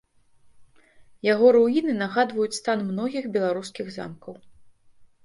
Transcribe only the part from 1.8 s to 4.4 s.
нагадваюць стан многіх беларускіх замкаў.